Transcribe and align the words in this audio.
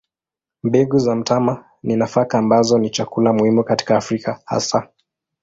Mbegu 0.63 0.99
za 0.99 1.15
mtama 1.15 1.65
ni 1.83 1.95
nafaka 1.95 2.37
ambazo 2.39 2.77
ni 2.77 2.89
chakula 2.89 3.33
muhimu 3.33 3.63
katika 3.63 3.97
Afrika 3.97 4.39
hasa. 4.45 4.87